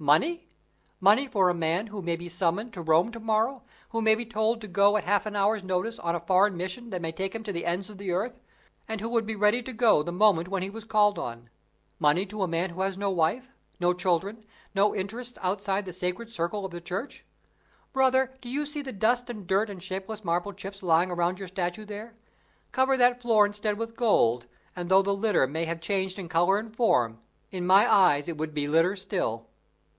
Money! 0.00 0.48
money 0.98 1.28
for 1.28 1.48
a 1.48 1.54
man 1.54 1.86
who 1.86 2.02
may 2.02 2.16
be 2.16 2.28
summoned 2.28 2.72
to 2.72 2.82
Rome 2.82 3.12
to 3.12 3.20
morrow, 3.20 3.62
who 3.90 4.02
may 4.02 4.16
be 4.16 4.26
told 4.26 4.60
to 4.60 4.66
go 4.66 4.96
at 4.96 5.04
half 5.04 5.26
an 5.26 5.36
hour's 5.36 5.62
notice 5.62 5.96
on 6.00 6.16
a 6.16 6.18
foreign 6.18 6.56
mission 6.56 6.90
that 6.90 7.00
may 7.00 7.12
take 7.12 7.36
him 7.36 7.44
to 7.44 7.52
the 7.52 7.64
ends 7.64 7.88
of 7.88 7.98
the 7.98 8.10
earth, 8.10 8.40
and 8.88 9.00
who 9.00 9.08
would 9.08 9.26
be 9.26 9.36
ready 9.36 9.62
to 9.62 9.72
go 9.72 10.02
the 10.02 10.10
moment 10.10 10.48
when 10.48 10.64
he 10.64 10.68
was 10.70 10.82
called 10.84 11.20
on! 11.20 11.48
Money 12.00 12.26
to 12.26 12.42
a 12.42 12.48
man 12.48 12.70
who 12.70 12.80
has 12.80 12.98
no 12.98 13.12
wife, 13.12 13.52
no 13.78 13.94
children, 13.94 14.44
no 14.74 14.92
interests 14.92 15.38
outside 15.40 15.84
the 15.84 15.92
sacred 15.92 16.34
circle 16.34 16.64
of 16.64 16.72
the 16.72 16.80
Church! 16.80 17.24
Brother, 17.92 18.34
do 18.40 18.48
you 18.48 18.66
see 18.66 18.82
the 18.82 18.90
dust 18.92 19.30
and 19.30 19.46
dirt 19.46 19.70
and 19.70 19.80
shapeless 19.80 20.24
marble 20.24 20.52
chips 20.52 20.82
lying 20.82 21.12
around 21.12 21.38
your 21.38 21.46
statue 21.46 21.84
there? 21.84 22.16
Cover 22.72 22.96
that 22.96 23.22
floor 23.22 23.46
instead 23.46 23.78
with 23.78 23.94
gold, 23.94 24.46
and, 24.74 24.88
though 24.88 25.02
the 25.02 25.14
litter 25.14 25.46
may 25.46 25.64
have 25.64 25.80
changed 25.80 26.18
in 26.18 26.28
color 26.28 26.58
and 26.58 26.74
form, 26.74 27.20
in 27.52 27.64
my 27.64 27.86
eyes 27.88 28.26
it 28.26 28.36
would 28.36 28.52
be 28.52 28.66
litter 28.66 28.96
still." 28.96 29.46